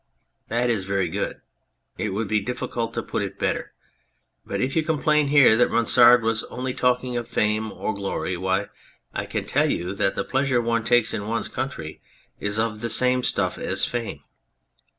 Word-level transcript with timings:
That 0.49 0.71
is 0.71 0.85
very 0.85 1.07
good. 1.09 1.41
It 1.95 2.09
would 2.09 2.27
be 2.27 2.39
very 2.39 2.45
difficult 2.45 2.95
to 2.95 3.03
put 3.03 3.21
it 3.21 3.37
better, 3.37 3.71
and 4.49 4.63
if 4.63 4.75
you 4.75 4.81
complain 4.81 5.27
that 5.27 5.31
here 5.33 5.67
Ronsard 5.69 6.23
was 6.23 6.43
only 6.45 6.73
talking 6.73 7.15
of 7.17 7.27
fame 7.27 7.71
or 7.71 7.93
glory, 7.93 8.35
why, 8.35 8.69
I 9.13 9.27
can 9.27 9.43
tell 9.43 9.71
you 9.71 9.93
that 9.93 10.15
the 10.15 10.23
pleasure 10.23 10.59
one 10.59 10.83
takes 10.83 11.13
in 11.13 11.27
one's 11.27 11.49
country 11.49 12.01
is 12.39 12.57
of 12.57 12.81
the 12.81 12.89
same 12.89 13.21
stuff 13.21 13.59
as 13.59 13.85
fame. 13.85 14.21